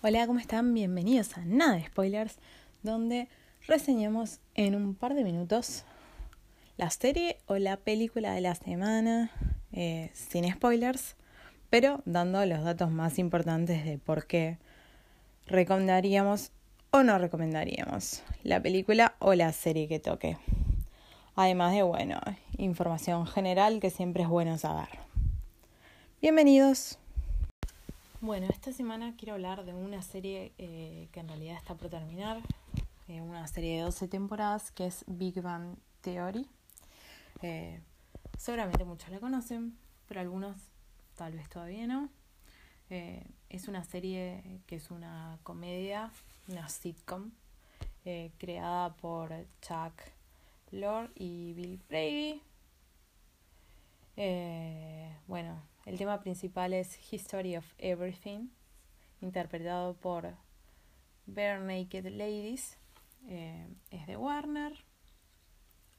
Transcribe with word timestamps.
Hola, 0.00 0.28
¿cómo 0.28 0.38
están? 0.38 0.74
Bienvenidos 0.74 1.36
a 1.36 1.40
Nada 1.44 1.84
Spoilers, 1.84 2.38
donde 2.84 3.26
reseñamos 3.66 4.38
en 4.54 4.76
un 4.76 4.94
par 4.94 5.14
de 5.14 5.24
minutos 5.24 5.82
la 6.76 6.88
serie 6.90 7.38
o 7.46 7.56
la 7.56 7.78
película 7.78 8.32
de 8.32 8.40
la 8.40 8.54
semana, 8.54 9.32
eh, 9.72 10.12
sin 10.14 10.48
spoilers, 10.52 11.16
pero 11.68 12.00
dando 12.04 12.46
los 12.46 12.62
datos 12.62 12.92
más 12.92 13.18
importantes 13.18 13.84
de 13.84 13.98
por 13.98 14.28
qué 14.28 14.58
recomendaríamos 15.46 16.52
o 16.92 17.02
no 17.02 17.18
recomendaríamos 17.18 18.22
la 18.44 18.62
película 18.62 19.16
o 19.18 19.34
la 19.34 19.52
serie 19.52 19.88
que 19.88 19.98
toque. 19.98 20.38
Además 21.34 21.72
de, 21.72 21.82
bueno, 21.82 22.20
información 22.56 23.26
general 23.26 23.80
que 23.80 23.90
siempre 23.90 24.22
es 24.22 24.28
bueno 24.28 24.58
saber. 24.58 24.90
Bienvenidos. 26.22 27.00
Bueno, 28.20 28.48
esta 28.50 28.72
semana 28.72 29.14
quiero 29.16 29.34
hablar 29.34 29.64
de 29.64 29.72
una 29.74 30.02
serie 30.02 30.52
eh, 30.58 31.08
que 31.12 31.20
en 31.20 31.28
realidad 31.28 31.56
está 31.56 31.76
por 31.76 31.88
terminar, 31.88 32.42
eh, 33.06 33.20
una 33.20 33.46
serie 33.46 33.76
de 33.76 33.82
12 33.82 34.08
temporadas 34.08 34.72
que 34.72 34.86
es 34.86 35.04
Big 35.06 35.40
Bang 35.40 35.76
Theory. 36.00 36.44
Eh, 37.42 37.80
seguramente 38.36 38.84
muchos 38.84 39.10
la 39.10 39.20
conocen, 39.20 39.78
pero 40.08 40.20
algunos 40.20 40.56
tal 41.14 41.34
vez 41.34 41.48
todavía 41.48 41.86
no. 41.86 42.08
es 42.88 43.68
una 43.68 43.84
serie 43.84 44.62
que 44.66 44.76
es 44.76 44.90
una 44.90 45.38
comedia, 45.44 46.10
una 46.48 46.68
sitcom, 46.68 47.30
creada 48.38 48.96
por 48.96 49.30
Chuck 49.62 49.94
Lord 50.72 51.12
y 51.14 51.52
Bill 51.52 51.80
Brady. 51.88 52.42
bueno, 55.28 55.62
el 55.88 55.96
tema 55.96 56.20
principal 56.20 56.74
es 56.74 56.98
History 57.10 57.56
of 57.56 57.64
Everything, 57.78 58.48
interpretado 59.22 59.94
por 59.94 60.34
Bare 61.24 61.60
Naked 61.60 62.04
Ladies. 62.08 62.76
Eh, 63.26 63.66
es 63.90 64.06
de 64.06 64.18
Warner. 64.18 64.74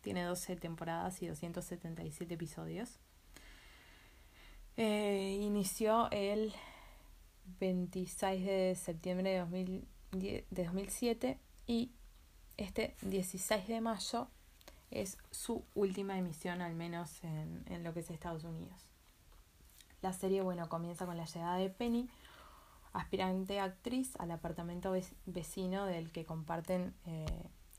Tiene 0.00 0.22
12 0.22 0.54
temporadas 0.54 1.20
y 1.20 1.26
277 1.26 2.34
episodios. 2.34 3.00
Eh, 4.76 5.40
inició 5.42 6.08
el 6.12 6.54
26 7.58 8.44
de 8.44 8.74
septiembre 8.76 9.44
de, 9.46 9.84
de 10.48 10.64
2007 10.64 11.40
y 11.66 11.90
este 12.56 12.94
16 13.02 13.66
de 13.66 13.80
mayo 13.80 14.28
es 14.92 15.18
su 15.32 15.64
última 15.74 16.16
emisión, 16.18 16.60
al 16.62 16.74
menos 16.74 17.24
en, 17.24 17.64
en 17.66 17.82
lo 17.82 17.92
que 17.92 18.00
es 18.00 18.10
Estados 18.10 18.44
Unidos. 18.44 18.92
La 20.02 20.12
serie, 20.12 20.42
bueno, 20.42 20.68
comienza 20.68 21.06
con 21.06 21.16
la 21.16 21.26
llegada 21.26 21.56
de 21.58 21.70
Penny, 21.70 22.08
aspirante 22.92 23.60
actriz 23.60 24.16
al 24.18 24.32
apartamento 24.32 24.92
vecino 25.26 25.86
del 25.86 26.10
que 26.10 26.24
comparten 26.24 26.92
eh, 27.06 27.24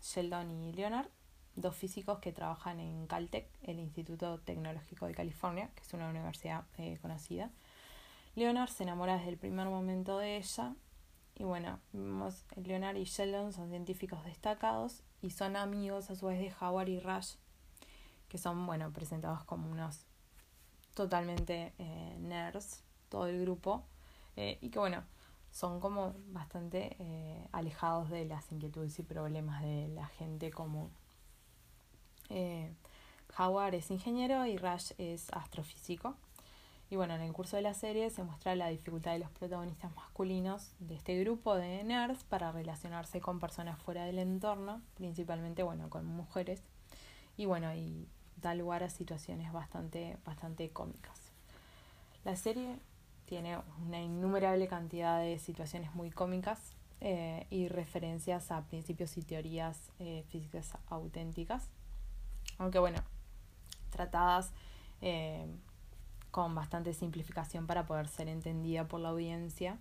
Sheldon 0.00 0.50
y 0.50 0.72
Leonard, 0.72 1.08
dos 1.56 1.76
físicos 1.76 2.18
que 2.20 2.32
trabajan 2.32 2.80
en 2.80 3.06
Caltech, 3.06 3.50
el 3.60 3.78
Instituto 3.78 4.38
Tecnológico 4.40 5.06
de 5.06 5.14
California, 5.14 5.70
que 5.74 5.82
es 5.82 5.92
una 5.92 6.08
universidad 6.08 6.64
eh, 6.78 6.98
conocida. 7.02 7.50
Leonard 8.34 8.70
se 8.70 8.84
enamora 8.84 9.18
desde 9.18 9.28
el 9.28 9.36
primer 9.36 9.68
momento 9.68 10.18
de 10.18 10.38
ella 10.38 10.74
y 11.34 11.44
bueno, 11.44 11.80
Leonard 12.56 12.96
y 12.96 13.04
Sheldon 13.04 13.52
son 13.52 13.68
científicos 13.68 14.24
destacados 14.24 15.02
y 15.20 15.32
son 15.32 15.54
amigos 15.54 16.08
a 16.10 16.14
su 16.14 16.26
vez 16.26 16.38
de 16.38 16.50
Howard 16.64 16.88
y 16.88 16.98
Rush, 16.98 17.34
que 18.30 18.38
son, 18.38 18.64
bueno, 18.64 18.90
presentados 18.90 19.44
como 19.44 19.70
unos 19.70 20.06
totalmente 20.96 21.74
eh, 21.78 22.16
nerds, 22.18 22.82
todo 23.10 23.26
el 23.26 23.38
grupo, 23.42 23.84
eh, 24.34 24.58
y 24.62 24.70
que 24.70 24.78
bueno, 24.78 25.04
son 25.52 25.78
como 25.78 26.14
bastante 26.28 26.96
eh, 26.98 27.46
alejados 27.52 28.08
de 28.08 28.24
las 28.24 28.50
inquietudes 28.50 28.98
y 28.98 29.02
problemas 29.02 29.62
de 29.62 29.88
la 29.88 30.06
gente 30.06 30.50
común. 30.50 30.90
Howard 33.38 33.74
es 33.74 33.90
ingeniero 33.90 34.46
y 34.46 34.56
Rush 34.56 34.92
es 34.96 35.30
astrofísico. 35.32 36.16
Y 36.88 36.96
bueno, 36.96 37.14
en 37.14 37.20
el 37.20 37.32
curso 37.32 37.56
de 37.56 37.62
la 37.62 37.74
serie 37.74 38.08
se 38.10 38.22
muestra 38.22 38.56
la 38.56 38.68
dificultad 38.68 39.12
de 39.12 39.18
los 39.18 39.30
protagonistas 39.30 39.94
masculinos 39.94 40.72
de 40.78 40.94
este 40.94 41.18
grupo 41.20 41.56
de 41.56 41.84
nerds 41.84 42.24
para 42.24 42.52
relacionarse 42.52 43.20
con 43.20 43.38
personas 43.38 43.78
fuera 43.78 44.04
del 44.04 44.18
entorno, 44.18 44.80
principalmente 44.94 45.62
bueno, 45.62 45.90
con 45.90 46.06
mujeres. 46.06 46.62
Y 47.36 47.44
bueno, 47.44 47.74
y 47.74 48.08
da 48.36 48.54
lugar 48.54 48.82
a 48.82 48.90
situaciones 48.90 49.52
bastante, 49.52 50.18
bastante 50.24 50.70
cómicas. 50.70 51.32
La 52.24 52.36
serie 52.36 52.78
tiene 53.26 53.58
una 53.86 54.00
innumerable 54.00 54.68
cantidad 54.68 55.20
de 55.20 55.38
situaciones 55.38 55.94
muy 55.94 56.10
cómicas 56.10 56.72
eh, 57.00 57.46
y 57.50 57.68
referencias 57.68 58.50
a 58.50 58.62
principios 58.62 59.16
y 59.16 59.22
teorías 59.22 59.90
eh, 59.98 60.24
físicas 60.28 60.72
auténticas, 60.88 61.68
aunque 62.58 62.78
bueno, 62.78 62.98
tratadas 63.90 64.52
eh, 65.02 65.46
con 66.30 66.54
bastante 66.54 66.94
simplificación 66.94 67.66
para 67.66 67.86
poder 67.86 68.08
ser 68.08 68.28
entendida 68.28 68.88
por 68.88 69.00
la 69.00 69.10
audiencia. 69.10 69.78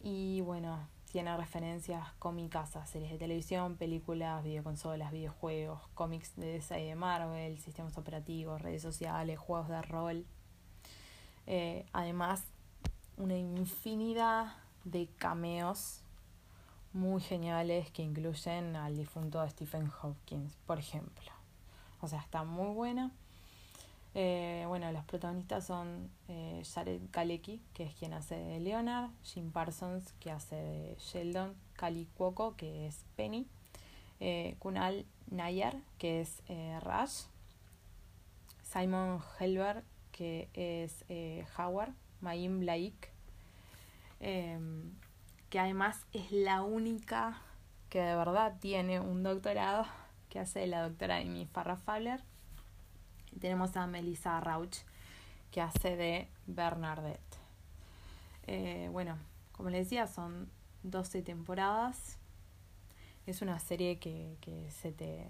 y 0.00 0.40
bueno, 0.40 0.88
tiene 1.14 1.36
referencias 1.36 2.12
cómicas 2.18 2.74
a 2.74 2.86
series 2.86 3.12
de 3.12 3.18
televisión, 3.18 3.76
películas, 3.76 4.42
videoconsolas, 4.42 5.12
videojuegos, 5.12 5.80
cómics 5.94 6.34
de 6.34 6.54
DC 6.54 6.82
y 6.82 6.88
de 6.88 6.96
Marvel, 6.96 7.56
sistemas 7.60 7.96
operativos, 7.96 8.60
redes 8.60 8.82
sociales, 8.82 9.38
juegos 9.38 9.68
de 9.68 9.80
rol. 9.82 10.26
Eh, 11.46 11.86
además, 11.92 12.42
una 13.16 13.36
infinidad 13.36 14.56
de 14.82 15.06
cameos 15.06 16.00
muy 16.92 17.22
geniales 17.22 17.92
que 17.92 18.02
incluyen 18.02 18.74
al 18.74 18.96
difunto 18.96 19.48
Stephen 19.48 19.86
Hawking, 19.86 20.48
por 20.66 20.80
ejemplo. 20.80 21.30
O 22.00 22.08
sea, 22.08 22.18
está 22.18 22.42
muy 22.42 22.74
buena. 22.74 23.12
Eh, 24.16 24.64
bueno, 24.68 24.92
los 24.92 25.04
protagonistas 25.04 25.66
son 25.66 26.08
eh, 26.28 26.62
Jared 26.72 27.00
Galecki, 27.12 27.60
que 27.74 27.82
es 27.82 27.94
quien 27.94 28.12
hace 28.12 28.36
de 28.36 28.60
Leonard, 28.60 29.10
Jim 29.24 29.50
Parsons, 29.50 30.12
que 30.20 30.30
hace 30.30 30.54
de 30.54 30.96
Sheldon, 31.00 31.56
Kali 31.72 32.06
Cuoco, 32.14 32.54
que 32.56 32.86
es 32.86 33.04
Penny, 33.16 33.48
eh, 34.20 34.54
Kunal 34.60 35.04
Nayar, 35.30 35.76
que 35.98 36.20
es 36.20 36.42
eh, 36.48 36.78
Rush, 36.80 37.24
Simon 38.62 39.20
Helberg, 39.40 39.82
que 40.12 40.48
es 40.54 41.04
Howard, 41.58 41.92
Mayim 42.20 42.60
Blaik, 42.60 43.10
em, 44.20 44.92
que 45.50 45.58
además 45.58 46.06
es 46.12 46.30
la 46.30 46.62
única 46.62 47.42
que 47.88 48.00
de 48.00 48.14
verdad 48.14 48.58
tiene 48.60 49.00
un 49.00 49.24
doctorado, 49.24 49.86
que 50.28 50.38
hace 50.38 50.68
la 50.68 50.88
doctora 50.88 51.16
Amy 51.16 51.46
Farrah 51.46 51.76
Fowler 51.76 52.22
tenemos 53.40 53.76
a 53.76 53.86
Melissa 53.86 54.40
Rauch, 54.40 54.78
que 55.50 55.60
hace 55.60 55.96
de 55.96 56.28
Bernadette. 56.46 57.36
Eh, 58.46 58.88
bueno, 58.92 59.16
como 59.52 59.70
les 59.70 59.86
decía, 59.86 60.06
son 60.06 60.50
12 60.82 61.22
temporadas. 61.22 62.18
Es 63.26 63.42
una 63.42 63.58
serie 63.58 63.98
que, 63.98 64.36
que 64.40 64.70
se 64.70 64.92
te... 64.92 65.26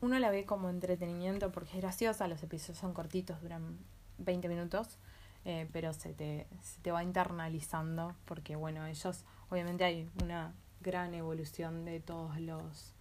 Uno 0.00 0.18
la 0.18 0.30
ve 0.30 0.44
como 0.44 0.68
entretenimiento 0.68 1.50
porque 1.50 1.72
es 1.72 1.82
graciosa, 1.82 2.28
los 2.28 2.42
episodios 2.42 2.78
son 2.78 2.92
cortitos, 2.92 3.40
duran 3.40 3.78
20 4.18 4.48
minutos, 4.48 4.98
eh, 5.44 5.68
pero 5.72 5.92
se 5.92 6.12
te, 6.12 6.46
se 6.62 6.80
te 6.80 6.90
va 6.90 7.02
internalizando 7.02 8.14
porque, 8.26 8.54
bueno, 8.54 8.86
ellos, 8.86 9.24
obviamente 9.48 9.84
hay 9.84 10.10
una 10.22 10.54
gran 10.80 11.14
evolución 11.14 11.84
de 11.84 12.00
todos 12.00 12.38
los, 12.38 12.94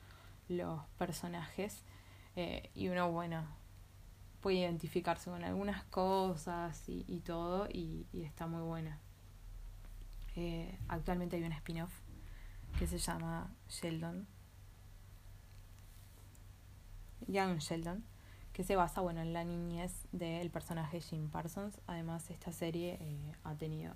los 0.48 0.81
personajes 0.98 1.84
eh, 2.36 2.70
y 2.74 2.88
uno, 2.90 3.12
bueno, 3.12 3.46
puede 4.42 4.58
identificarse 4.58 5.30
con 5.30 5.44
algunas 5.44 5.84
cosas 5.86 6.88
y, 6.90 7.06
y 7.08 7.20
todo 7.20 7.68
y, 7.72 8.08
está 8.14 8.48
muy 8.48 8.62
buena. 8.62 9.00
Eh, 10.36 10.80
actualmente 10.88 11.36
hay 11.36 11.44
un 11.44 11.52
spin-off 11.52 11.92
que 12.80 12.88
se 12.88 12.98
llama 12.98 13.52
Sheldon, 13.69 14.25
Young 17.28 17.60
Sheldon, 17.60 18.04
que 18.52 18.63
se 18.63 18.75
basa 18.75 19.02
bueno, 19.02 19.22
en 19.22 19.34
la 19.34 19.44
niñez 19.44 20.07
del 20.12 20.50
personaje 20.50 21.02
Jim 21.02 21.30
Parsons. 21.30 21.80
Además, 21.88 22.30
esta 22.31 22.52
serie 22.52 22.98
eh, 23.00 23.31
ha 23.44 23.56
tenido 23.56 23.94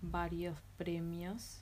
varios 0.00 0.58
premios. 0.78 1.60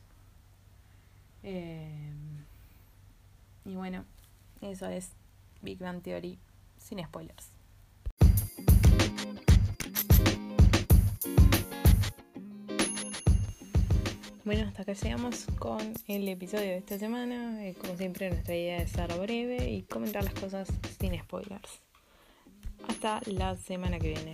Y 3.64 3.74
bueno, 3.74 4.04
eso 4.60 4.86
es 4.88 5.12
Big 5.62 5.78
Bang 5.78 6.02
Theory 6.02 6.38
sin 6.76 7.02
spoilers. 7.04 7.52
Bueno, 14.44 14.66
hasta 14.66 14.82
acá 14.82 14.92
llegamos 14.94 15.46
con 15.60 15.94
el 16.08 16.28
episodio 16.28 16.66
de 16.66 16.78
esta 16.78 16.98
semana. 16.98 17.64
Eh, 17.64 17.74
como 17.80 17.96
siempre, 17.96 18.28
nuestra 18.28 18.56
idea 18.56 18.78
es 18.78 18.90
ser 18.90 19.16
breve 19.16 19.70
y 19.70 19.82
comentar 19.82 20.24
las 20.24 20.34
cosas 20.34 20.68
sin 21.00 21.16
spoilers. 21.18 21.80
Hasta 22.88 23.20
la 23.26 23.56
semana 23.56 24.00
que 24.00 24.08
viene. 24.08 24.32